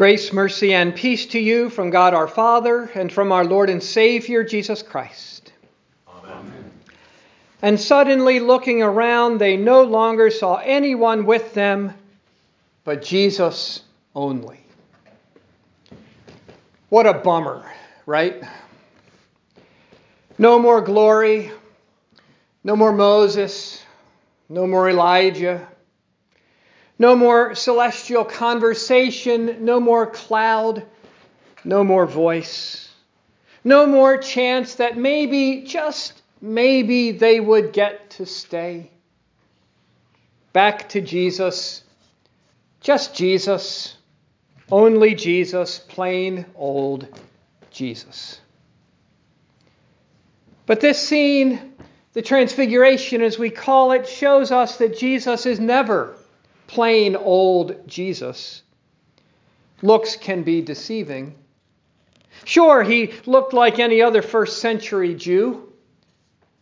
Grace, 0.00 0.32
mercy, 0.32 0.72
and 0.72 0.96
peace 0.96 1.26
to 1.26 1.38
you 1.38 1.68
from 1.68 1.90
God 1.90 2.14
our 2.14 2.26
Father 2.26 2.90
and 2.94 3.12
from 3.12 3.32
our 3.32 3.44
Lord 3.44 3.68
and 3.68 3.82
Savior 3.82 4.42
Jesus 4.42 4.82
Christ. 4.82 5.52
Amen. 6.08 6.70
And 7.60 7.78
suddenly 7.78 8.40
looking 8.40 8.82
around, 8.82 9.36
they 9.36 9.58
no 9.58 9.82
longer 9.82 10.30
saw 10.30 10.54
anyone 10.56 11.26
with 11.26 11.52
them 11.52 11.92
but 12.82 13.02
Jesus 13.02 13.82
only. 14.14 14.60
What 16.88 17.06
a 17.06 17.12
bummer, 17.12 17.70
right? 18.06 18.42
No 20.38 20.58
more 20.58 20.80
glory, 20.80 21.52
no 22.64 22.74
more 22.74 22.92
Moses, 22.92 23.84
no 24.48 24.66
more 24.66 24.88
Elijah, 24.88 25.68
no 27.00 27.16
more 27.16 27.54
celestial 27.54 28.26
conversation, 28.26 29.64
no 29.64 29.80
more 29.80 30.06
cloud, 30.06 30.84
no 31.64 31.82
more 31.82 32.04
voice, 32.04 32.90
no 33.64 33.86
more 33.86 34.18
chance 34.18 34.74
that 34.74 34.98
maybe, 34.98 35.62
just 35.62 36.20
maybe, 36.42 37.12
they 37.12 37.40
would 37.40 37.72
get 37.72 38.10
to 38.10 38.26
stay. 38.26 38.90
Back 40.52 40.90
to 40.90 41.00
Jesus, 41.00 41.82
just 42.82 43.14
Jesus, 43.14 43.96
only 44.70 45.14
Jesus, 45.14 45.78
plain 45.78 46.44
old 46.54 47.08
Jesus. 47.70 48.38
But 50.66 50.82
this 50.82 50.98
scene, 50.98 51.72
the 52.12 52.20
transfiguration 52.20 53.22
as 53.22 53.38
we 53.38 53.48
call 53.48 53.92
it, 53.92 54.06
shows 54.06 54.52
us 54.52 54.76
that 54.76 54.98
Jesus 54.98 55.46
is 55.46 55.58
never 55.58 56.14
plain 56.70 57.16
old 57.16 57.88
Jesus. 57.88 58.62
Looks 59.82 60.14
can 60.14 60.44
be 60.44 60.62
deceiving. 60.62 61.34
Sure, 62.44 62.84
he 62.84 63.12
looked 63.26 63.52
like 63.52 63.80
any 63.80 64.02
other 64.02 64.22
first 64.22 64.58
century 64.58 65.16
Jew, 65.16 65.72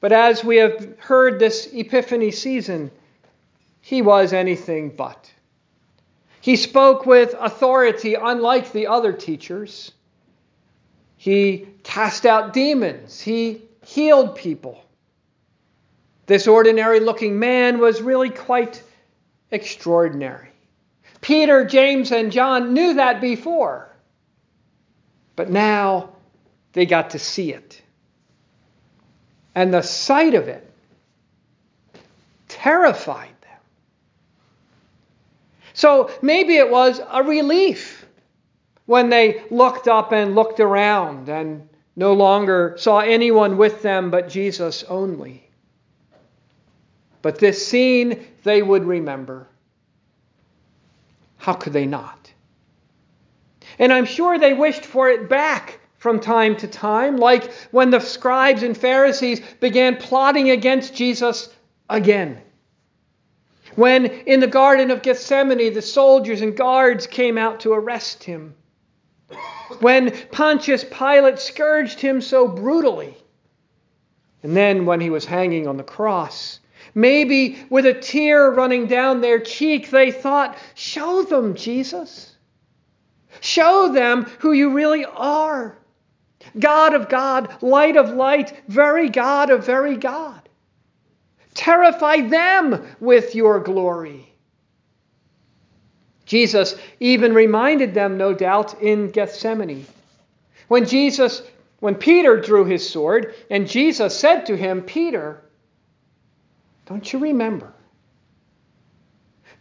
but 0.00 0.12
as 0.12 0.42
we 0.42 0.56
have 0.56 0.98
heard 0.98 1.38
this 1.38 1.68
Epiphany 1.74 2.30
season, 2.30 2.90
he 3.82 4.00
was 4.00 4.32
anything 4.32 4.96
but. 4.96 5.30
He 6.40 6.56
spoke 6.56 7.04
with 7.04 7.34
authority, 7.38 8.14
unlike 8.14 8.72
the 8.72 8.86
other 8.86 9.12
teachers. 9.12 9.92
He 11.18 11.68
cast 11.82 12.24
out 12.24 12.54
demons. 12.54 13.20
He 13.20 13.60
healed 13.84 14.36
people. 14.36 14.82
This 16.24 16.46
ordinary 16.46 17.00
looking 17.00 17.38
man 17.38 17.78
was 17.78 18.00
really 18.00 18.30
quite 18.30 18.82
extraordinary. 19.50 20.48
Peter, 21.20 21.64
James, 21.64 22.12
and 22.12 22.30
John 22.30 22.74
knew 22.74 22.94
that 22.94 23.20
before, 23.20 23.94
but 25.36 25.50
now 25.50 26.10
they 26.72 26.86
got 26.86 27.10
to 27.10 27.18
see 27.18 27.52
it. 27.52 27.82
And 29.54 29.74
the 29.74 29.82
sight 29.82 30.34
of 30.34 30.48
it 30.48 30.70
terrified 32.46 33.34
them. 33.42 33.60
So 35.74 36.10
maybe 36.22 36.56
it 36.56 36.70
was 36.70 37.00
a 37.10 37.22
relief 37.22 38.06
when 38.86 39.10
they 39.10 39.42
looked 39.50 39.88
up 39.88 40.12
and 40.12 40.34
looked 40.34 40.60
around 40.60 41.28
and 41.28 41.68
no 41.96 42.12
longer 42.12 42.74
saw 42.78 43.00
anyone 43.00 43.56
with 43.56 43.82
them 43.82 44.10
but 44.10 44.28
Jesus 44.28 44.84
only. 44.84 45.47
But 47.28 47.40
this 47.40 47.66
scene 47.66 48.26
they 48.42 48.62
would 48.62 48.84
remember. 48.84 49.48
How 51.36 51.52
could 51.52 51.74
they 51.74 51.84
not? 51.84 52.32
And 53.78 53.92
I'm 53.92 54.06
sure 54.06 54.38
they 54.38 54.54
wished 54.54 54.86
for 54.86 55.10
it 55.10 55.28
back 55.28 55.78
from 55.98 56.20
time 56.20 56.56
to 56.56 56.66
time, 56.66 57.18
like 57.18 57.52
when 57.70 57.90
the 57.90 58.00
scribes 58.00 58.62
and 58.62 58.74
Pharisees 58.74 59.42
began 59.60 59.98
plotting 59.98 60.48
against 60.48 60.94
Jesus 60.94 61.54
again. 61.90 62.40
When 63.74 64.06
in 64.06 64.40
the 64.40 64.46
Garden 64.46 64.90
of 64.90 65.02
Gethsemane 65.02 65.74
the 65.74 65.82
soldiers 65.82 66.40
and 66.40 66.56
guards 66.56 67.06
came 67.06 67.36
out 67.36 67.60
to 67.60 67.74
arrest 67.74 68.24
him. 68.24 68.54
When 69.80 70.12
Pontius 70.32 70.82
Pilate 70.82 71.40
scourged 71.40 72.00
him 72.00 72.22
so 72.22 72.48
brutally. 72.48 73.18
And 74.42 74.56
then 74.56 74.86
when 74.86 75.02
he 75.02 75.10
was 75.10 75.26
hanging 75.26 75.68
on 75.68 75.76
the 75.76 75.84
cross 75.84 76.60
Maybe 76.98 77.56
with 77.70 77.86
a 77.86 77.94
tear 77.94 78.50
running 78.50 78.88
down 78.88 79.20
their 79.20 79.38
cheek, 79.38 79.88
they 79.88 80.10
thought, 80.10 80.58
Show 80.74 81.22
them, 81.22 81.54
Jesus. 81.54 82.34
Show 83.40 83.92
them 83.92 84.24
who 84.40 84.50
you 84.50 84.72
really 84.72 85.04
are. 85.04 85.78
God 86.58 86.94
of 86.94 87.08
God, 87.08 87.62
light 87.62 87.96
of 87.96 88.10
light, 88.10 88.60
very 88.66 89.10
God 89.10 89.48
of 89.50 89.64
very 89.64 89.96
God. 89.96 90.48
Terrify 91.54 92.22
them 92.22 92.84
with 92.98 93.32
your 93.36 93.60
glory. 93.60 94.32
Jesus 96.26 96.74
even 96.98 97.32
reminded 97.32 97.94
them, 97.94 98.18
no 98.18 98.34
doubt, 98.34 98.82
in 98.82 99.12
Gethsemane. 99.12 99.86
When 100.66 100.84
Jesus, 100.84 101.42
when 101.78 101.94
Peter 101.94 102.40
drew 102.40 102.64
his 102.64 102.90
sword, 102.90 103.36
and 103.50 103.68
Jesus 103.68 104.18
said 104.18 104.46
to 104.46 104.56
him, 104.56 104.82
Peter, 104.82 105.44
don't 106.88 107.12
you 107.12 107.18
remember? 107.18 107.70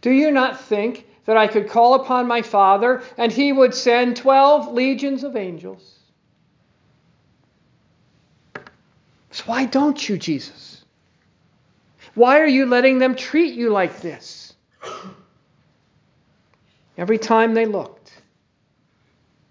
Do 0.00 0.10
you 0.10 0.30
not 0.30 0.60
think 0.62 1.06
that 1.26 1.36
I 1.36 1.46
could 1.46 1.68
call 1.68 1.94
upon 1.94 2.26
my 2.26 2.40
Father 2.40 3.02
and 3.18 3.30
he 3.30 3.52
would 3.52 3.74
send 3.74 4.16
12 4.16 4.72
legions 4.72 5.24
of 5.24 5.36
angels? 5.36 5.98
So 9.30 9.44
why 9.44 9.66
don't 9.66 10.08
you, 10.08 10.16
Jesus? 10.16 10.82
Why 12.14 12.40
are 12.40 12.46
you 12.46 12.64
letting 12.64 12.98
them 12.98 13.14
treat 13.14 13.52
you 13.52 13.68
like 13.68 14.00
this? 14.00 14.54
Every 16.96 17.18
time 17.18 17.52
they 17.52 17.66
looked, 17.66 18.10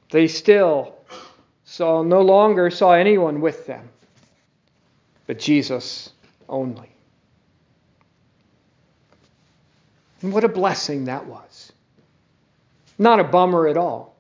they 0.10 0.28
still 0.28 0.96
saw 1.64 2.02
no 2.02 2.22
longer 2.22 2.72
saw 2.72 2.94
anyone 2.94 3.40
with 3.40 3.68
them, 3.68 3.88
but 5.28 5.38
Jesus 5.38 6.10
only. 6.50 6.97
And 10.22 10.34
what 10.34 10.44
a 10.44 10.50
blessing 10.50 11.06
that 11.06 11.28
was. 11.28 11.72
Not 12.98 13.20
a 13.20 13.24
bummer 13.24 13.68
at 13.68 13.78
all. 13.78 14.16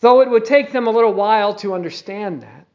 Though 0.00 0.20
it 0.20 0.28
would 0.28 0.44
take 0.44 0.72
them 0.72 0.86
a 0.86 0.90
little 0.90 1.14
while 1.14 1.54
to 1.56 1.74
understand 1.74 2.42
that. 2.42 2.66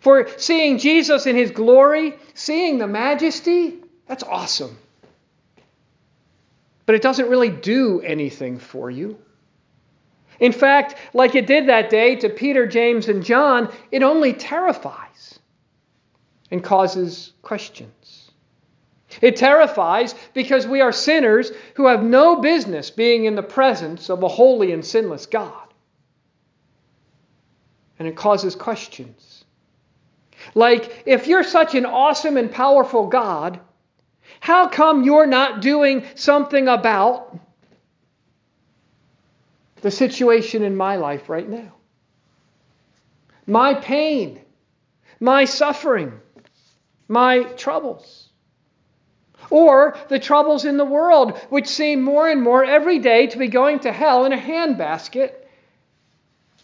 For 0.00 0.28
seeing 0.36 0.78
Jesus 0.78 1.26
in 1.26 1.36
his 1.36 1.52
glory, 1.52 2.14
seeing 2.34 2.78
the 2.78 2.88
majesty, 2.88 3.78
that's 4.08 4.24
awesome. 4.24 4.76
But 6.86 6.96
it 6.96 7.02
doesn't 7.02 7.28
really 7.28 7.50
do 7.50 8.00
anything 8.00 8.58
for 8.58 8.90
you. 8.90 9.16
In 10.40 10.50
fact, 10.50 10.96
like 11.14 11.36
it 11.36 11.46
did 11.46 11.68
that 11.68 11.88
day 11.88 12.16
to 12.16 12.28
Peter, 12.28 12.66
James, 12.66 13.08
and 13.08 13.24
John, 13.24 13.72
it 13.92 14.02
only 14.02 14.32
terrifies 14.32 15.38
and 16.50 16.64
causes 16.64 17.32
questions. 17.42 18.31
It 19.20 19.36
terrifies 19.36 20.14
because 20.32 20.66
we 20.66 20.80
are 20.80 20.92
sinners 20.92 21.52
who 21.74 21.86
have 21.86 22.02
no 22.02 22.40
business 22.40 22.90
being 22.90 23.24
in 23.24 23.34
the 23.34 23.42
presence 23.42 24.08
of 24.08 24.22
a 24.22 24.28
holy 24.28 24.72
and 24.72 24.84
sinless 24.84 25.26
God. 25.26 25.68
And 27.98 28.08
it 28.08 28.16
causes 28.16 28.54
questions. 28.54 29.44
Like, 30.54 31.04
if 31.06 31.26
you're 31.26 31.44
such 31.44 31.74
an 31.74 31.86
awesome 31.86 32.36
and 32.36 32.50
powerful 32.50 33.06
God, 33.06 33.60
how 34.40 34.68
come 34.68 35.04
you're 35.04 35.26
not 35.26 35.60
doing 35.60 36.04
something 36.14 36.66
about 36.66 37.38
the 39.82 39.90
situation 39.90 40.62
in 40.62 40.76
my 40.76 40.96
life 40.96 41.28
right 41.28 41.48
now? 41.48 41.74
My 43.46 43.74
pain, 43.74 44.40
my 45.20 45.44
suffering, 45.44 46.20
my 47.08 47.42
troubles 47.42 48.21
or 49.52 49.94
the 50.08 50.18
troubles 50.18 50.64
in 50.64 50.78
the 50.78 50.84
world, 50.84 51.36
which 51.50 51.68
seem 51.68 52.00
more 52.00 52.26
and 52.26 52.40
more 52.40 52.64
every 52.64 52.98
day 52.98 53.26
to 53.26 53.38
be 53.38 53.48
going 53.48 53.80
to 53.80 53.92
hell 53.92 54.24
in 54.24 54.32
a 54.32 54.36
handbasket. 54.36 55.32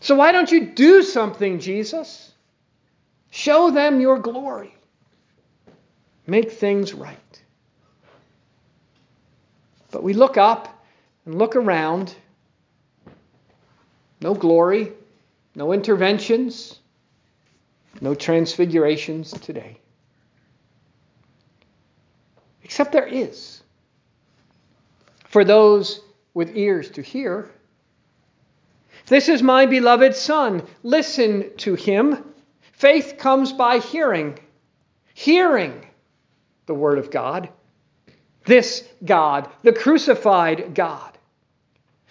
So 0.00 0.14
why 0.14 0.32
don't 0.32 0.50
you 0.50 0.66
do 0.66 1.02
something, 1.02 1.60
Jesus? 1.60 2.32
Show 3.30 3.70
them 3.70 4.00
your 4.00 4.18
glory. 4.18 4.74
Make 6.26 6.52
things 6.52 6.94
right. 6.94 7.42
But 9.90 10.02
we 10.02 10.14
look 10.14 10.38
up 10.38 10.82
and 11.26 11.38
look 11.38 11.56
around. 11.56 12.14
No 14.22 14.34
glory, 14.34 14.92
no 15.54 15.72
interventions, 15.72 16.78
no 18.00 18.14
transfigurations 18.14 19.30
today. 19.32 19.78
Except 22.68 22.92
there 22.92 23.06
is. 23.06 23.62
For 25.24 25.42
those 25.42 26.02
with 26.34 26.54
ears 26.54 26.90
to 26.90 27.02
hear, 27.02 27.50
This 29.06 29.30
is 29.30 29.42
my 29.42 29.64
beloved 29.64 30.14
Son. 30.14 30.62
Listen 30.82 31.56
to 31.58 31.74
him. 31.74 32.22
Faith 32.72 33.14
comes 33.18 33.54
by 33.54 33.78
hearing, 33.78 34.38
hearing 35.14 35.86
the 36.66 36.74
Word 36.74 36.98
of 36.98 37.10
God. 37.10 37.48
This 38.44 38.86
God, 39.02 39.48
the 39.62 39.72
crucified 39.72 40.74
God. 40.74 41.16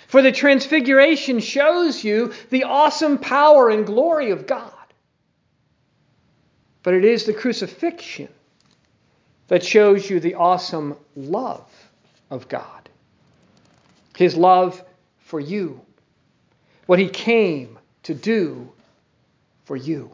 For 0.07 0.23
the 0.23 0.31
transfiguration 0.31 1.39
shows 1.39 2.03
you 2.03 2.33
the 2.49 2.63
awesome 2.63 3.19
power 3.19 3.69
and 3.69 3.85
glory 3.85 4.31
of 4.31 4.47
God. 4.47 4.73
But 6.81 6.95
it 6.95 7.05
is 7.05 7.25
the 7.25 7.33
crucifixion 7.33 8.29
that 9.47 9.63
shows 9.63 10.09
you 10.09 10.19
the 10.19 10.35
awesome 10.35 10.95
love 11.15 11.69
of 12.29 12.47
God. 12.47 12.89
His 14.15 14.35
love 14.35 14.83
for 15.19 15.39
you. 15.39 15.81
What 16.85 16.99
he 16.99 17.09
came 17.09 17.77
to 18.03 18.13
do 18.13 18.71
for 19.65 19.75
you. 19.75 20.11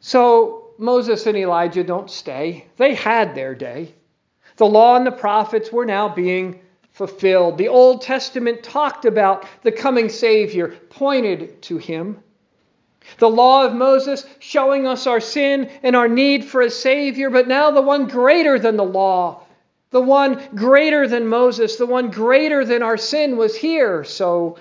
So 0.00 0.68
Moses 0.78 1.26
and 1.26 1.36
Elijah 1.36 1.84
don't 1.84 2.10
stay. 2.10 2.66
They 2.76 2.94
had 2.94 3.34
their 3.34 3.54
day. 3.54 3.94
The 4.56 4.66
law 4.66 4.96
and 4.96 5.06
the 5.06 5.12
prophets 5.12 5.70
were 5.70 5.86
now 5.86 6.08
being 6.08 6.60
fulfilled. 6.92 7.58
The 7.58 7.68
Old 7.68 8.02
Testament 8.02 8.62
talked 8.62 9.04
about 9.04 9.46
the 9.62 9.72
coming 9.72 10.08
Savior, 10.08 10.68
pointed 10.90 11.62
to 11.62 11.78
him. 11.78 12.22
The 13.18 13.30
law 13.30 13.64
of 13.66 13.74
Moses 13.74 14.24
showing 14.38 14.86
us 14.86 15.06
our 15.06 15.20
sin 15.20 15.70
and 15.82 15.96
our 15.96 16.08
need 16.08 16.44
for 16.44 16.60
a 16.62 16.70
Savior, 16.70 17.30
but 17.30 17.48
now 17.48 17.70
the 17.70 17.82
one 17.82 18.06
greater 18.06 18.58
than 18.58 18.76
the 18.76 18.84
law, 18.84 19.42
the 19.90 20.00
one 20.00 20.40
greater 20.54 21.08
than 21.08 21.26
Moses, 21.26 21.76
the 21.76 21.86
one 21.86 22.10
greater 22.10 22.64
than 22.64 22.82
our 22.82 22.96
sin 22.96 23.36
was 23.36 23.56
here, 23.56 24.04
so 24.04 24.58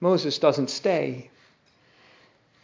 Moses 0.00 0.38
doesn't 0.38 0.70
stay. 0.70 1.30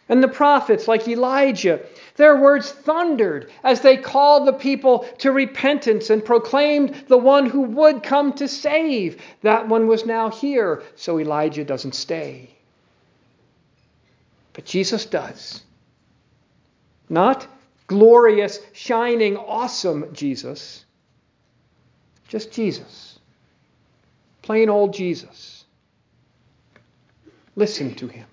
And 0.09 0.23
the 0.23 0.29
prophets, 0.29 0.87
like 0.87 1.09
Elijah, 1.09 1.81
their 2.15 2.37
words 2.37 2.71
thundered 2.71 3.51
as 3.65 3.81
they 3.81 3.97
called 3.97 4.47
the 4.47 4.53
people 4.53 5.01
to 5.19 5.33
repentance 5.33 6.11
and 6.11 6.25
proclaimed 6.25 6.95
the 7.09 7.19
one 7.19 7.47
who 7.47 7.63
would 7.63 8.05
come 8.05 8.33
to 8.35 8.47
save. 8.47 9.21
That 9.43 9.69
one 9.69 9.89
was 9.89 10.07
now 10.07 10.31
here, 10.31 10.83
so 10.95 11.19
Elijah 11.19 11.65
doesn't 11.65 11.97
stay. 11.97 12.56
But 14.57 14.65
Jesus 14.65 15.05
does. 15.05 15.63
Not 17.11 17.47
glorious, 17.87 18.59
shining, 18.73 19.37
awesome 19.37 20.15
Jesus, 20.15 20.87
just 22.27 22.51
Jesus. 22.53 23.19
Plain 24.41 24.71
old 24.71 24.95
Jesus. 24.95 25.67
Listen 27.55 27.95
to 27.97 28.09
him. 28.09 28.27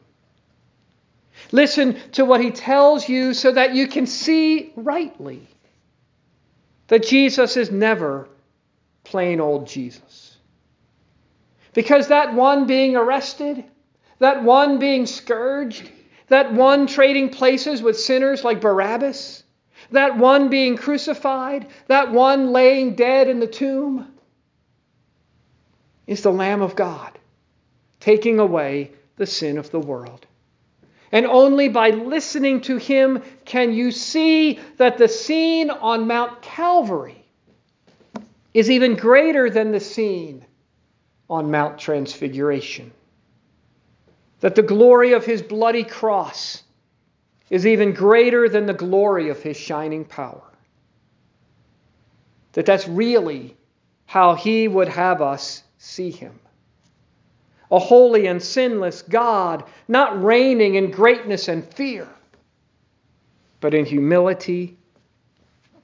Listen 1.51 1.99
to 2.13 2.23
what 2.23 2.39
he 2.39 2.51
tells 2.51 3.09
you 3.09 3.33
so 3.33 3.51
that 3.51 3.75
you 3.75 3.87
can 3.87 4.05
see 4.05 4.71
rightly 4.77 5.45
that 6.87 7.03
Jesus 7.05 7.57
is 7.57 7.69
never 7.69 8.29
plain 9.03 9.41
old 9.41 9.67
Jesus. 9.67 10.37
Because 11.73 12.07
that 12.07 12.33
one 12.33 12.65
being 12.65 12.95
arrested, 12.95 13.65
that 14.19 14.41
one 14.41 14.79
being 14.79 15.05
scourged, 15.05 15.91
that 16.27 16.53
one 16.53 16.87
trading 16.87 17.29
places 17.29 17.81
with 17.81 17.99
sinners 17.99 18.43
like 18.43 18.61
Barabbas, 18.61 19.43
that 19.91 20.17
one 20.17 20.49
being 20.49 20.77
crucified, 20.77 21.67
that 21.87 22.11
one 22.11 22.51
laying 22.51 22.95
dead 22.95 23.27
in 23.27 23.39
the 23.39 23.47
tomb, 23.47 24.07
is 26.07 26.21
the 26.21 26.31
Lamb 26.31 26.61
of 26.61 26.75
God, 26.75 27.17
taking 27.99 28.39
away 28.39 28.91
the 29.15 29.25
sin 29.25 29.57
of 29.57 29.71
the 29.71 29.79
world. 29.79 30.25
And 31.11 31.27
only 31.27 31.69
by 31.69 31.91
listening 31.91 32.61
to 32.61 32.77
him 32.77 33.21
can 33.45 33.73
you 33.73 33.91
see 33.91 34.59
that 34.77 34.97
the 34.97 35.07
scene 35.07 35.69
on 35.69 36.07
Mount 36.07 36.41
Calvary 36.41 37.23
is 38.53 38.69
even 38.71 38.95
greater 38.95 39.49
than 39.49 39.71
the 39.71 39.79
scene 39.79 40.45
on 41.29 41.51
Mount 41.51 41.77
Transfiguration. 41.77 42.91
That 44.43 44.55
the 44.55 44.61
glory 44.61 45.13
of 45.13 45.23
his 45.23 45.41
bloody 45.41 45.85
cross 45.85 46.63
is 47.49 47.65
even 47.65 47.93
greater 47.93 48.49
than 48.49 48.65
the 48.65 48.73
glory 48.73 49.29
of 49.29 49.41
his 49.41 49.55
shining 49.55 50.03
power. 50.03 50.43
That 52.51 52.65
that's 52.65 52.85
really 52.85 53.55
how 54.05 54.35
he 54.35 54.67
would 54.67 54.89
have 54.89 55.21
us 55.21 55.63
see 55.77 56.11
him 56.11 56.37
a 57.71 57.79
holy 57.79 58.27
and 58.27 58.43
sinless 58.43 59.01
God, 59.01 59.63
not 59.87 60.21
reigning 60.21 60.75
in 60.75 60.91
greatness 60.91 61.47
and 61.47 61.63
fear, 61.73 62.07
but 63.61 63.73
in 63.73 63.85
humility 63.85 64.75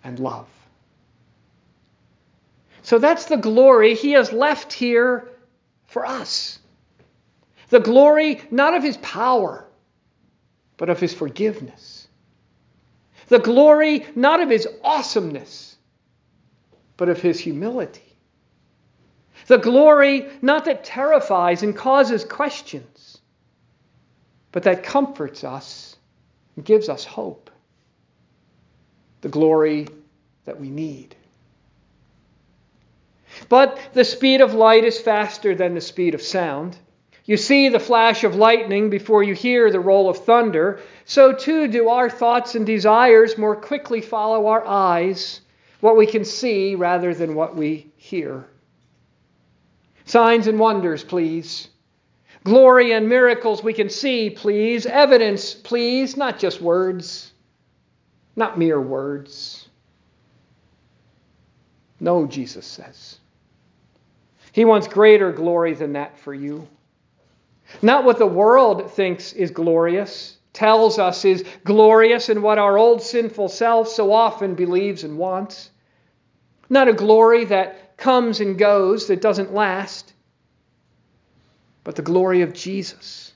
and 0.03 0.19
love. 0.19 0.47
So 2.83 2.99
that's 2.99 3.25
the 3.25 3.37
glory 3.37 3.95
he 3.95 4.11
has 4.11 4.33
left 4.33 4.73
here 4.73 5.29
for 5.87 6.05
us. 6.05 6.59
The 7.69 7.79
glory 7.79 8.41
not 8.51 8.75
of 8.75 8.83
his 8.83 8.97
power, 8.97 9.65
but 10.77 10.89
of 10.89 10.99
his 10.99 11.13
forgiveness. 11.13 12.07
The 13.27 13.39
glory 13.39 14.05
not 14.15 14.41
of 14.41 14.49
his 14.49 14.67
awesomeness, 14.83 15.77
but 16.97 17.09
of 17.09 17.21
his 17.21 17.39
humility. 17.39 18.01
The 19.47 19.57
glory 19.57 20.27
not 20.41 20.65
that 20.65 20.83
terrifies 20.83 21.63
and 21.63 21.75
causes 21.75 22.23
questions, 22.23 23.19
but 24.51 24.63
that 24.63 24.83
comforts 24.83 25.43
us 25.43 25.95
and 26.55 26.65
gives 26.65 26.89
us 26.89 27.05
hope. 27.05 27.51
The 29.21 29.29
glory 29.29 29.87
that 30.45 30.59
we 30.59 30.69
need. 30.69 31.15
But 33.47 33.79
the 33.93 34.05
speed 34.05 34.41
of 34.41 34.53
light 34.53 34.83
is 34.83 34.99
faster 34.99 35.53
than 35.55 35.75
the 35.75 35.81
speed 35.81 36.15
of 36.15 36.21
sound. 36.21 36.77
You 37.29 37.37
see 37.37 37.69
the 37.69 37.79
flash 37.79 38.23
of 38.23 38.33
lightning 38.33 38.89
before 38.89 39.21
you 39.21 39.35
hear 39.35 39.69
the 39.69 39.79
roll 39.79 40.09
of 40.09 40.17
thunder. 40.17 40.79
So 41.05 41.31
too 41.31 41.67
do 41.67 41.89
our 41.89 42.09
thoughts 42.09 42.55
and 42.55 42.65
desires 42.65 43.37
more 43.37 43.55
quickly 43.55 44.01
follow 44.01 44.47
our 44.47 44.65
eyes, 44.65 45.41
what 45.79 45.95
we 45.95 46.07
can 46.07 46.25
see 46.25 46.73
rather 46.73 47.13
than 47.13 47.35
what 47.35 47.55
we 47.55 47.91
hear. 47.97 48.47
Signs 50.05 50.47
and 50.47 50.57
wonders, 50.57 51.03
please. 51.03 51.67
Glory 52.45 52.93
and 52.93 53.07
miracles 53.07 53.63
we 53.63 53.73
can 53.73 53.91
see, 53.91 54.31
please. 54.31 54.87
Evidence, 54.87 55.53
please, 55.53 56.17
not 56.17 56.39
just 56.39 56.61
words, 56.61 57.31
not 58.35 58.57
mere 58.57 58.81
words. 58.81 59.69
No, 61.99 62.25
Jesus 62.25 62.65
says. 62.65 63.19
He 64.51 64.65
wants 64.65 64.87
greater 64.87 65.31
glory 65.31 65.75
than 65.75 65.93
that 65.93 66.17
for 66.17 66.33
you. 66.33 66.67
Not 67.81 68.03
what 68.03 68.17
the 68.17 68.25
world 68.25 68.91
thinks 68.91 69.33
is 69.33 69.51
glorious, 69.51 70.37
tells 70.53 70.99
us 70.99 71.23
is 71.25 71.45
glorious, 71.63 72.29
and 72.29 72.43
what 72.43 72.57
our 72.57 72.77
old 72.77 73.01
sinful 73.01 73.49
self 73.49 73.87
so 73.87 74.11
often 74.11 74.55
believes 74.55 75.03
and 75.03 75.17
wants. 75.17 75.69
Not 76.69 76.87
a 76.87 76.93
glory 76.93 77.45
that 77.45 77.97
comes 77.97 78.39
and 78.39 78.57
goes, 78.57 79.07
that 79.07 79.21
doesn't 79.21 79.53
last, 79.53 80.13
but 81.83 81.95
the 81.95 82.01
glory 82.01 82.41
of 82.41 82.53
Jesus. 82.53 83.33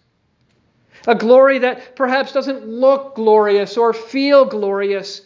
A 1.08 1.16
glory 1.16 1.60
that 1.60 1.96
perhaps 1.96 2.32
doesn't 2.32 2.66
look 2.66 3.16
glorious 3.16 3.78
or 3.78 3.94
feel 3.94 4.46
glorious, 4.46 5.22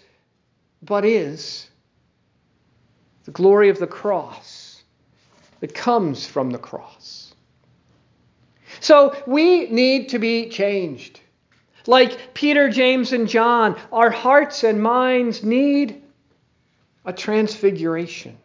but 0.81 1.05
is 1.05 1.69
the 3.25 3.31
glory 3.31 3.69
of 3.69 3.77
the 3.77 3.87
cross 3.87 4.81
that 5.59 5.73
comes 5.73 6.25
from 6.25 6.49
the 6.49 6.57
cross. 6.57 7.26
So 8.79 9.15
we 9.25 9.69
need 9.69 10.09
to 10.09 10.19
be 10.19 10.49
changed. 10.49 11.19
Like 11.85 12.33
Peter, 12.33 12.69
James, 12.69 13.13
and 13.13 13.27
John, 13.27 13.79
our 13.91 14.09
hearts 14.09 14.63
and 14.63 14.81
minds 14.81 15.43
need 15.43 16.03
a 17.05 17.13
transfiguration. 17.13 18.37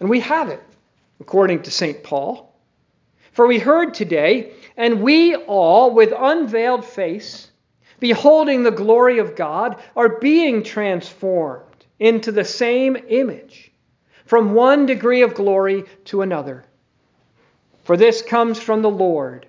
And 0.00 0.08
we 0.08 0.20
have 0.20 0.48
it, 0.48 0.62
according 1.20 1.62
to 1.62 1.70
St. 1.70 2.02
Paul. 2.02 2.54
For 3.32 3.46
we 3.46 3.58
heard 3.58 3.94
today, 3.94 4.52
and 4.76 5.02
we 5.02 5.34
all, 5.34 5.92
with 5.92 6.12
unveiled 6.16 6.84
face, 6.84 7.50
beholding 8.00 8.62
the 8.62 8.70
glory 8.70 9.18
of 9.18 9.36
God, 9.36 9.82
are 9.94 10.18
being 10.20 10.62
transformed 10.62 11.64
into 11.98 12.32
the 12.32 12.44
same 12.44 12.96
image, 13.08 13.72
from 14.24 14.54
one 14.54 14.86
degree 14.86 15.22
of 15.22 15.34
glory 15.34 15.84
to 16.06 16.22
another. 16.22 16.64
For 17.84 17.96
this 17.96 18.22
comes 18.22 18.58
from 18.58 18.82
the 18.82 18.90
Lord, 18.90 19.46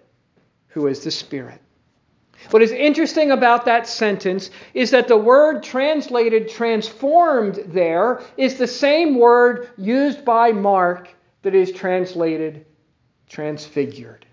who 0.67 0.87
is 0.87 1.03
the 1.03 1.11
Spirit. 1.11 1.61
What 2.51 2.61
is 2.61 2.71
interesting 2.71 3.31
about 3.31 3.65
that 3.65 3.87
sentence 3.87 4.51
is 4.73 4.91
that 4.91 5.07
the 5.07 5.17
word 5.17 5.63
translated 5.63 6.49
transformed 6.49 7.55
there 7.67 8.21
is 8.37 8.55
the 8.55 8.67
same 8.67 9.17
word 9.17 9.69
used 9.77 10.23
by 10.25 10.51
Mark 10.51 11.09
that 11.41 11.55
is 11.55 11.71
translated 11.71 12.65
transfigured. 13.29 14.25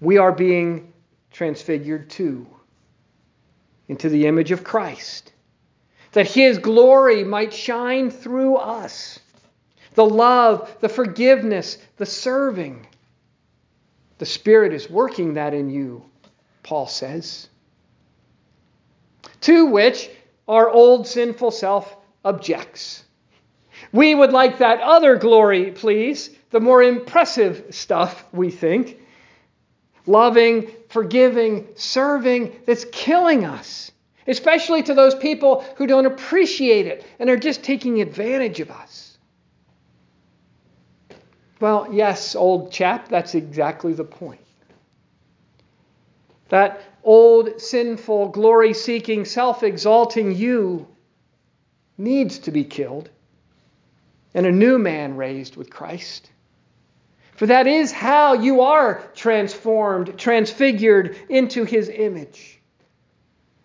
We 0.00 0.16
are 0.16 0.32
being 0.32 0.92
transfigured 1.30 2.08
too 2.08 2.46
into 3.88 4.08
the 4.08 4.26
image 4.26 4.52
of 4.52 4.64
Christ, 4.64 5.32
that 6.12 6.26
his 6.26 6.58
glory 6.58 7.24
might 7.24 7.52
shine 7.52 8.10
through 8.10 8.56
us. 8.56 9.18
The 9.94 10.04
love, 10.04 10.76
the 10.80 10.88
forgiveness, 10.88 11.78
the 11.96 12.06
serving. 12.06 12.86
The 14.18 14.26
Spirit 14.26 14.72
is 14.72 14.88
working 14.88 15.34
that 15.34 15.54
in 15.54 15.70
you, 15.70 16.04
Paul 16.62 16.86
says. 16.86 17.48
To 19.42 19.66
which 19.66 20.10
our 20.46 20.68
old 20.68 21.06
sinful 21.06 21.50
self 21.52 21.96
objects. 22.24 23.04
We 23.92 24.14
would 24.14 24.32
like 24.32 24.58
that 24.58 24.80
other 24.80 25.16
glory, 25.16 25.70
please, 25.72 26.30
the 26.50 26.60
more 26.60 26.82
impressive 26.82 27.66
stuff, 27.70 28.24
we 28.32 28.50
think. 28.50 28.98
Loving, 30.06 30.70
forgiving, 30.88 31.68
serving, 31.76 32.60
that's 32.66 32.84
killing 32.86 33.44
us, 33.44 33.90
especially 34.26 34.82
to 34.82 34.94
those 34.94 35.14
people 35.14 35.64
who 35.76 35.86
don't 35.86 36.06
appreciate 36.06 36.86
it 36.86 37.06
and 37.18 37.30
are 37.30 37.36
just 37.36 37.62
taking 37.62 38.00
advantage 38.00 38.60
of 38.60 38.70
us. 38.70 39.09
Well, 41.60 41.88
yes, 41.92 42.34
old 42.34 42.72
chap, 42.72 43.08
that's 43.08 43.34
exactly 43.34 43.92
the 43.92 44.04
point. 44.04 44.40
That 46.48 46.80
old, 47.04 47.60
sinful, 47.60 48.30
glory 48.30 48.74
seeking, 48.74 49.24
self 49.24 49.62
exalting 49.62 50.34
you 50.34 50.88
needs 51.98 52.38
to 52.40 52.50
be 52.50 52.64
killed 52.64 53.10
and 54.34 54.46
a 54.46 54.52
new 54.52 54.78
man 54.78 55.16
raised 55.16 55.56
with 55.56 55.70
Christ. 55.70 56.30
For 57.36 57.46
that 57.46 57.66
is 57.66 57.90
how 57.92 58.34
you 58.34 58.62
are 58.62 59.02
transformed, 59.14 60.18
transfigured 60.18 61.16
into 61.28 61.64
his 61.64 61.88
image 61.88 62.60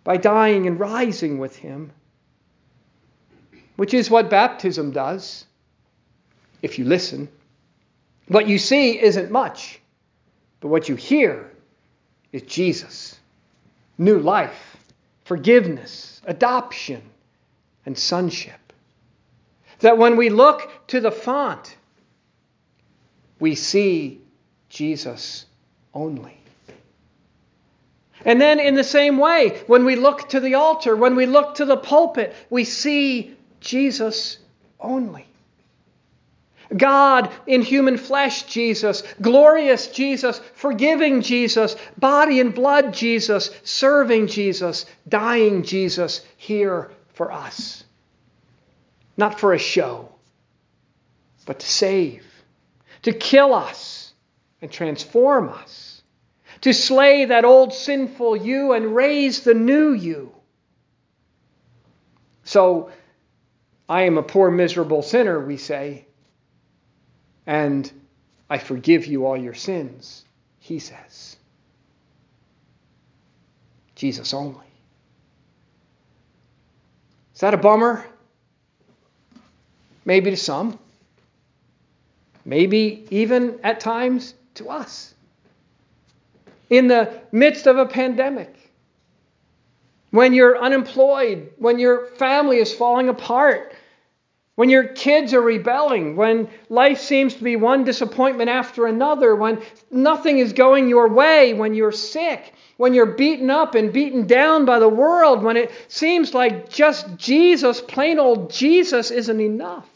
by 0.04 0.18
dying 0.18 0.68
and 0.68 0.80
rising 0.80 1.40
with 1.40 1.56
him, 1.56 1.92
which 3.75 3.94
is 3.94 4.10
what 4.10 4.30
baptism 4.30 4.92
does, 4.92 5.46
if 6.62 6.80
you 6.80 6.86
listen. 6.86 7.28
What 8.27 8.48
you 8.48 8.58
see 8.58 9.00
isn't 9.01 9.32
much, 9.32 9.79
but 10.60 10.70
what 10.70 10.89
you 10.89 10.96
hear 10.96 11.51
is 12.32 12.41
Jesus. 12.44 13.17
New 13.98 14.20
life, 14.20 14.77
forgiveness, 15.24 16.22
adoption, 16.25 17.01
and 17.86 17.98
sonship. 17.98 18.74
That 19.79 19.98
when 19.98 20.17
we 20.17 20.29
look 20.29 20.88
to 20.88 21.00
the 21.00 21.12
font, 21.12 21.77
we 23.39 23.55
see 23.55 24.22
Jesus 24.70 25.46
only. 25.94 26.38
And 28.24 28.41
then, 28.41 28.60
in 28.60 28.74
the 28.74 28.84
same 28.84 29.17
way, 29.17 29.62
when 29.67 29.86
we 29.86 29.96
look 29.96 30.29
to 30.29 30.39
the 30.39 30.55
altar, 30.55 30.96
when 30.96 31.15
we 31.15 31.27
look 31.27 31.55
to 31.55 31.65
the 31.65 31.77
pulpit, 31.77 32.34
we 32.50 32.63
see 32.63 33.36
Jesus 33.60 34.39
only. 34.79 35.27
God 36.75 37.31
in 37.45 37.62
human 37.62 37.98
flesh, 37.98 38.43
Jesus, 38.43 39.03
glorious 39.22 39.88
Jesus, 39.88 40.39
forgiving 40.53 41.22
Jesus, 41.22 41.75
body 41.98 42.39
and 42.39 42.53
blood 42.53 42.93
Jesus, 42.93 43.51
serving 43.63 44.27
Jesus, 44.27 44.86
dying 45.07 45.63
Jesus 45.63 46.25
here 46.38 46.91
for 47.13 47.31
us. 47.31 47.84
Not 49.17 49.39
for 49.39 49.53
a 49.53 49.60
show, 49.60 50.10
but 51.45 51.60
to 51.60 51.67
save, 51.67 52.25
to 53.03 53.13
kill 53.13 53.53
us 53.53 54.13
and 54.62 54.72
transform 54.72 55.50
us, 55.50 56.01
to 56.62 56.74
slay 56.74 57.25
that 57.25 57.45
old 57.45 57.74
sinful 57.74 58.36
you 58.36 58.74
and 58.74 58.95
raise 58.95 59.41
the 59.41 59.53
new 59.53 59.91
you. 59.93 60.31
So, 62.43 62.91
I 63.88 64.03
am 64.03 64.17
a 64.17 64.24
poor, 64.24 64.50
miserable 64.50 65.03
sinner, 65.03 65.39
we 65.39 65.57
say 65.57 66.05
and 67.48 67.92
I 68.50 68.58
forgive 68.58 69.06
you 69.06 69.25
all 69.25 69.38
your 69.38 69.54
sins, 69.54 70.25
he 70.60 70.80
says. 70.80 71.38
Jesus 73.96 74.34
only. 74.34 74.66
Is 77.34 77.42
that 77.42 77.54
a 77.54 77.58
bummer? 77.58 78.06
Maybe 80.06 80.30
to 80.32 80.38
some. 80.38 80.80
Maybe 82.46 83.06
even 83.10 83.60
at 83.64 83.80
times 83.80 84.36
to 84.56 84.70
us. 84.70 85.14
In 86.70 86.88
the 86.88 87.22
midst 87.32 87.68
of 87.68 87.78
a 87.78 87.86
pandemic, 87.86 88.54
when 90.12 90.34
you're 90.34 90.58
unemployed, 90.58 91.52
when 91.58 91.80
your 91.80 92.08
family 92.12 92.58
is 92.58 92.74
falling 92.74 93.10
apart, 93.10 93.75
when 94.55 94.69
your 94.69 94.85
kids 94.85 95.33
are 95.33 95.41
rebelling, 95.41 96.15
when 96.15 96.50
life 96.69 97.00
seems 97.00 97.35
to 97.35 97.43
be 97.43 97.57
one 97.57 97.83
disappointment 97.83 98.50
after 98.50 98.88
another, 98.88 99.35
when 99.35 99.62
nothing 99.91 100.39
is 100.39 100.53
going 100.53 100.88
your 100.88 101.09
way, 101.09 101.53
when 101.53 101.74
you're 101.74 101.91
sick, 101.91 102.53
when 102.77 102.93
you're 102.93 103.05
beaten 103.05 103.50
up 103.50 103.75
and 103.75 103.91
beaten 103.91 104.27
down 104.27 104.63
by 104.65 104.79
the 104.79 104.88
world, 104.88 105.43
when 105.43 105.57
it 105.57 105.71
seems 105.89 106.33
like 106.33 106.69
just 106.69 107.17
Jesus, 107.17 107.81
plain 107.81 108.17
old 108.17 108.50
Jesus, 108.51 109.12
isn't 109.12 109.41
enough. 109.41 109.88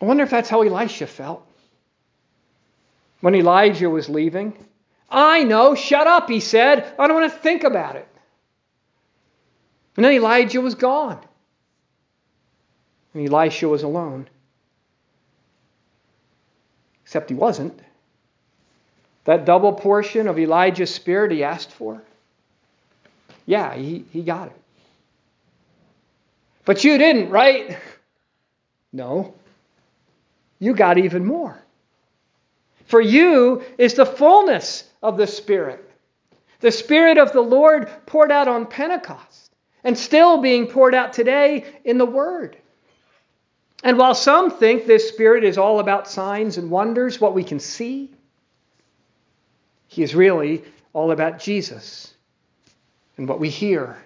I 0.00 0.04
wonder 0.04 0.24
if 0.24 0.30
that's 0.30 0.48
how 0.48 0.62
Elisha 0.62 1.06
felt 1.06 1.46
when 3.20 3.34
Elijah 3.34 3.88
was 3.88 4.08
leaving. 4.08 4.52
I 5.08 5.44
know, 5.44 5.74
shut 5.76 6.06
up, 6.08 6.28
he 6.28 6.40
said. 6.40 6.92
I 6.98 7.06
don't 7.06 7.20
want 7.20 7.32
to 7.32 7.38
think 7.38 7.62
about 7.62 7.96
it. 7.96 8.08
And 9.96 10.04
then 10.04 10.12
Elijah 10.12 10.60
was 10.60 10.74
gone. 10.74 11.18
And 13.14 13.26
Elisha 13.26 13.66
was 13.66 13.82
alone. 13.82 14.28
Except 17.04 17.30
he 17.30 17.34
wasn't. 17.34 17.78
That 19.24 19.44
double 19.44 19.72
portion 19.72 20.28
of 20.28 20.38
Elijah's 20.38 20.94
spirit 20.94 21.32
he 21.32 21.42
asked 21.42 21.72
for, 21.72 22.02
yeah, 23.46 23.74
he, 23.74 24.04
he 24.12 24.22
got 24.22 24.48
it. 24.48 24.60
But 26.64 26.84
you 26.84 26.98
didn't, 26.98 27.30
right? 27.30 27.78
No. 28.92 29.34
You 30.58 30.72
got 30.72 30.96
even 30.96 31.26
more. 31.26 31.60
For 32.86 32.98
you 32.98 33.62
is 33.76 33.92
the 33.92 34.06
fullness 34.06 34.84
of 35.02 35.18
the 35.18 35.26
Spirit. 35.26 35.84
The 36.60 36.72
Spirit 36.72 37.18
of 37.18 37.32
the 37.32 37.42
Lord 37.42 37.90
poured 38.06 38.32
out 38.32 38.48
on 38.48 38.64
Pentecost 38.64 39.45
and 39.86 39.96
still 39.96 40.42
being 40.42 40.66
poured 40.66 40.96
out 40.96 41.12
today 41.12 41.64
in 41.84 41.96
the 41.96 42.04
Word. 42.04 42.56
And 43.84 43.96
while 43.96 44.16
some 44.16 44.50
think 44.50 44.84
this 44.84 45.08
Spirit 45.08 45.44
is 45.44 45.58
all 45.58 45.78
about 45.78 46.08
signs 46.08 46.58
and 46.58 46.72
wonders, 46.72 47.20
what 47.20 47.34
we 47.34 47.44
can 47.44 47.60
see, 47.60 48.10
He 49.86 50.02
is 50.02 50.12
really 50.12 50.64
all 50.92 51.12
about 51.12 51.38
Jesus 51.38 52.12
and 53.16 53.28
what 53.28 53.38
we 53.38 53.48
hear. 53.48 53.96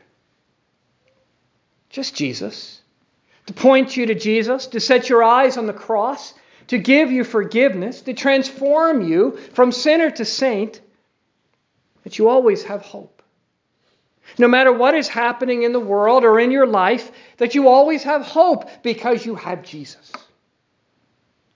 Just 1.89 2.15
Jesus. 2.15 2.83
To 3.47 3.55
point 3.55 3.97
you 3.97 4.05
to 4.05 4.15
Jesus, 4.15 4.67
to 4.69 4.81
set 4.81 5.09
your 5.09 5.25
eyes 5.25 5.57
on 5.57 5.67
the 5.67 5.73
cross, 5.73 6.35
to 6.67 6.77
give 6.77 7.11
you 7.11 7.25
forgiveness, 7.25 8.03
to 8.03 8.13
transform 8.13 9.01
you 9.01 9.39
from 9.55 9.73
sinner 9.73 10.11
to 10.11 10.27
saint, 10.27 10.79
that 12.05 12.19
you 12.19 12.29
always 12.29 12.65
have 12.65 12.83
hope 12.83 13.20
no 14.39 14.49
matter 14.49 14.73
what 14.73 14.95
is 14.95 15.09
happening 15.09 15.63
in 15.63 15.73
the 15.73 15.81
world 15.81 16.25
or 16.25 16.39
in 16.39 16.51
your 16.51 16.67
life, 16.67 17.11
that 17.39 17.55
you 17.55 17.69
always 17.69 18.03
have 18.05 18.23
hope 18.23 18.69
because 18.83 19.25
you 19.25 19.35
have 19.35 19.63
Jesus, 19.63 20.13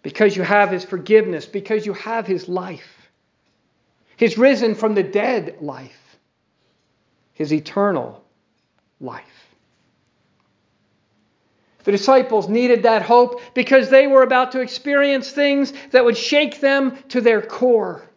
because 0.03 0.37
you 0.37 0.43
have 0.43 0.71
His 0.71 0.85
forgiveness, 0.85 1.47
because 1.47 1.87
you 1.87 1.93
have 1.95 2.27
His 2.27 2.49
life, 2.49 3.11
His 4.17 4.39
risen 4.39 4.75
from 4.75 4.95
the 4.95 5.03
dead 5.03 5.59
life, 5.61 6.19
His 7.33 7.53
eternal 7.53 8.25
life. 9.01 9.25
The 11.85 11.93
disciples 11.93 12.49
needed 12.49 12.85
that 12.85 13.03
hope 13.03 13.43
because 13.53 13.91
they 13.91 14.07
were 14.07 14.23
about 14.23 14.53
to 14.53 14.61
experience 14.61 15.31
things 15.31 15.73
that 15.91 16.05
would 16.05 16.17
shake 16.17 16.61
them 16.61 16.97
to 17.09 17.21
their 17.21 17.43
core. 17.43 18.09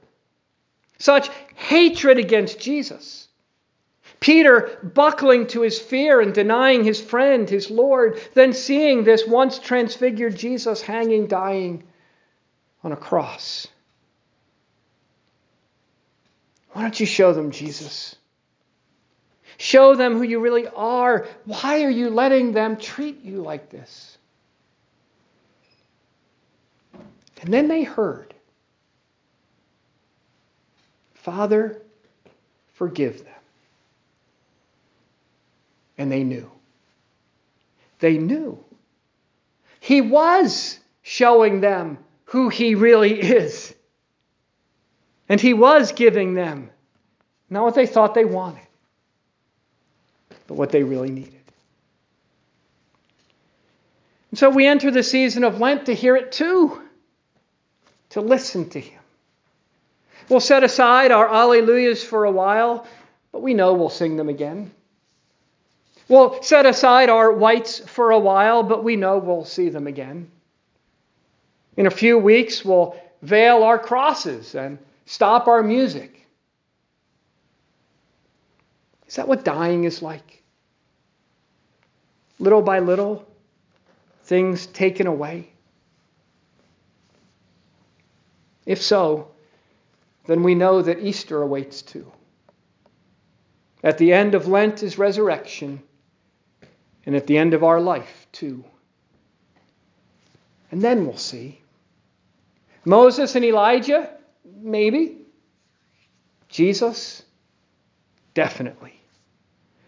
Such 0.99 1.29
hatred 1.55 2.17
against 2.17 2.59
Jesus 2.59 3.26
Peter 4.19 4.79
buckling 4.83 5.47
to 5.47 5.61
his 5.61 5.79
fear 5.79 6.21
and 6.21 6.33
denying 6.33 6.83
his 6.83 6.99
friend, 6.99 7.49
his 7.49 7.69
Lord, 7.69 8.19
then 8.33 8.53
seeing 8.53 9.03
this 9.03 9.27
once 9.27 9.59
transfigured 9.59 10.35
Jesus 10.35 10.81
hanging, 10.81 11.27
dying 11.27 11.83
on 12.83 12.91
a 12.91 12.97
cross. 12.97 13.67
Why 16.71 16.81
don't 16.81 16.99
you 16.99 17.05
show 17.05 17.33
them 17.33 17.51
Jesus? 17.51 18.15
Show 19.57 19.95
them 19.95 20.13
who 20.13 20.23
you 20.23 20.39
really 20.39 20.67
are. 20.67 21.27
Why 21.45 21.83
are 21.83 21.89
you 21.89 22.09
letting 22.09 22.51
them 22.53 22.77
treat 22.77 23.23
you 23.23 23.41
like 23.41 23.69
this? 23.69 24.17
And 27.41 27.53
then 27.53 27.67
they 27.67 27.83
heard, 27.83 28.33
Father, 31.13 31.81
forgive 32.73 33.23
them. 33.23 33.36
And 35.97 36.11
they 36.11 36.23
knew. 36.23 36.49
They 37.99 38.17
knew. 38.17 38.63
He 39.79 40.01
was 40.01 40.79
showing 41.01 41.61
them 41.61 41.97
who 42.25 42.49
he 42.49 42.75
really 42.75 43.19
is. 43.19 43.73
And 45.29 45.41
he 45.41 45.53
was 45.53 45.91
giving 45.91 46.33
them 46.33 46.69
not 47.49 47.63
what 47.63 47.75
they 47.75 47.85
thought 47.85 48.13
they 48.13 48.25
wanted, 48.25 48.67
but 50.47 50.55
what 50.55 50.71
they 50.71 50.83
really 50.83 51.09
needed. 51.09 51.33
And 54.31 54.39
so 54.39 54.49
we 54.49 54.67
enter 54.67 54.91
the 54.91 55.03
season 55.03 55.43
of 55.43 55.59
Lent 55.59 55.85
to 55.85 55.95
hear 55.95 56.15
it 56.15 56.31
too, 56.31 56.81
to 58.09 58.21
listen 58.21 58.69
to 58.71 58.79
him. 58.79 58.99
We'll 60.29 60.41
set 60.41 60.63
aside 60.63 61.11
our 61.11 61.27
Alleluias 61.27 62.03
for 62.03 62.25
a 62.25 62.31
while, 62.31 62.85
but 63.31 63.41
we 63.41 63.53
know 63.53 63.73
we'll 63.73 63.89
sing 63.89 64.17
them 64.17 64.27
again. 64.27 64.71
We'll 66.09 66.41
set 66.41 66.65
aside 66.65 67.09
our 67.09 67.31
whites 67.31 67.79
for 67.79 68.11
a 68.11 68.19
while, 68.19 68.63
but 68.63 68.83
we 68.83 68.95
know 68.95 69.17
we'll 69.17 69.45
see 69.45 69.69
them 69.69 69.87
again. 69.87 70.31
In 71.75 71.85
a 71.85 71.91
few 71.91 72.17
weeks, 72.17 72.63
we'll 72.63 72.95
veil 73.21 73.63
our 73.63 73.77
crosses 73.77 74.55
and 74.55 74.79
stop 75.05 75.47
our 75.47 75.61
music. 75.61 76.25
Is 79.07 79.15
that 79.15 79.27
what 79.27 79.43
dying 79.43 79.83
is 79.83 80.01
like? 80.01 80.43
Little 82.39 82.61
by 82.61 82.79
little, 82.79 83.27
things 84.23 84.67
taken 84.67 85.07
away? 85.07 85.49
If 88.65 88.81
so, 88.81 89.29
then 90.25 90.43
we 90.43 90.55
know 90.55 90.81
that 90.81 90.99
Easter 90.99 91.41
awaits 91.41 91.81
too. 91.81 92.11
At 93.83 93.97
the 93.97 94.11
end 94.11 94.35
of 94.35 94.47
Lent 94.47 94.83
is 94.83 94.97
resurrection, 94.97 95.81
and 97.07 97.15
at 97.15 97.25
the 97.25 97.37
end 97.37 97.53
of 97.53 97.63
our 97.63 97.79
life, 97.79 98.27
too. 98.33 98.65
And 100.69 100.81
then 100.81 101.05
we'll 101.05 101.17
see. 101.17 101.61
Moses 102.83 103.33
and 103.35 103.45
Elijah, 103.45 104.09
maybe. 104.61 105.19
Jesus, 106.49 107.23
definitely. 108.33 108.99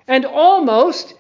And 0.08 0.26
almost 0.26 1.14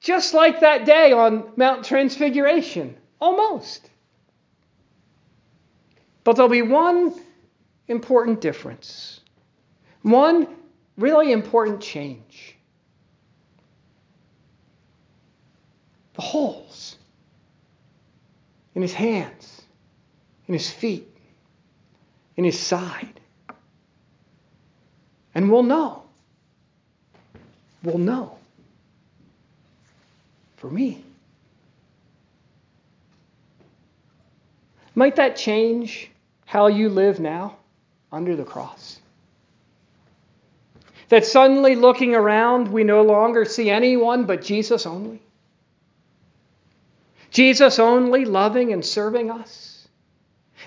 just 0.00 0.34
like 0.34 0.60
that 0.60 0.84
day 0.84 1.12
on 1.12 1.52
Mount 1.56 1.86
Transfiguration. 1.86 2.96
Almost. 3.18 3.88
But 6.22 6.36
there'll 6.36 6.50
be 6.50 6.60
one 6.60 7.14
important 7.88 8.42
difference, 8.42 9.20
one 10.02 10.46
really 10.98 11.32
important 11.32 11.80
change. 11.80 12.56
The 16.14 16.22
holes 16.22 16.96
in 18.74 18.82
his 18.82 18.92
hands, 18.92 19.62
in 20.46 20.54
his 20.54 20.70
feet, 20.70 21.08
in 22.36 22.44
his 22.44 22.58
side. 22.58 23.20
And 25.34 25.50
we'll 25.50 25.62
know. 25.62 26.02
We'll 27.82 27.98
know. 27.98 28.36
For 30.56 30.68
me. 30.68 31.04
Might 34.94 35.16
that 35.16 35.36
change 35.36 36.10
how 36.44 36.66
you 36.66 36.88
live 36.88 37.20
now 37.20 37.56
under 38.12 38.36
the 38.36 38.44
cross? 38.44 39.00
That 41.08 41.24
suddenly 41.24 41.74
looking 41.74 42.14
around, 42.14 42.68
we 42.68 42.84
no 42.84 43.02
longer 43.02 43.44
see 43.44 43.70
anyone 43.70 44.24
but 44.24 44.42
Jesus 44.42 44.86
only? 44.86 45.22
Jesus 47.30 47.78
only 47.78 48.24
loving 48.24 48.72
and 48.72 48.84
serving 48.84 49.30
us? 49.30 49.88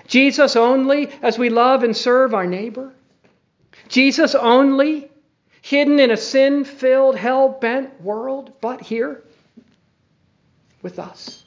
Jesus 0.06 0.56
only 0.56 1.10
as 1.22 1.38
we 1.38 1.50
love 1.50 1.82
and 1.82 1.96
serve 1.96 2.34
our 2.34 2.46
neighbor? 2.46 2.92
Jesus 3.88 4.34
only 4.34 5.10
hidden 5.62 5.98
in 5.98 6.10
a 6.10 6.16
sin 6.16 6.64
filled, 6.64 7.16
hell 7.16 7.48
bent 7.48 8.00
world, 8.00 8.52
but 8.60 8.80
here 8.80 9.22
with 10.82 10.98
us. 10.98 11.44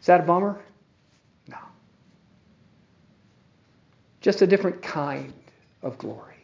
Is 0.00 0.06
that 0.06 0.20
a 0.20 0.22
bummer? 0.22 0.60
No. 1.48 1.58
Just 4.20 4.42
a 4.42 4.46
different 4.46 4.80
kind 4.80 5.32
of 5.82 5.98
glory. 5.98 6.34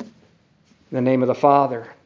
In 0.00 0.06
the 0.90 1.00
name 1.00 1.22
of 1.22 1.28
the 1.28 1.34
Father, 1.34 1.86